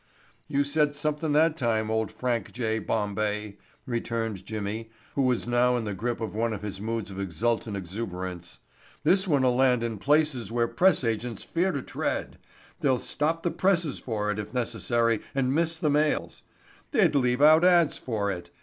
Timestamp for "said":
0.63-0.95